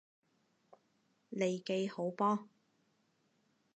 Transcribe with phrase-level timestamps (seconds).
[1.29, 2.47] 利記好波！